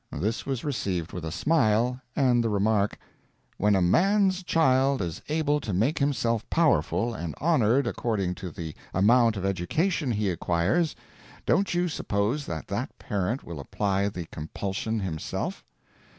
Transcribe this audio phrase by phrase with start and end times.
[0.11, 2.97] This was received with a smile, and the remark:
[3.57, 8.73] "When a man's child is able to make himself powerful and honoured according to the
[8.95, 10.95] amount of education he acquires,
[11.45, 15.63] don't you suppose that that parent will apply the compulsion himself?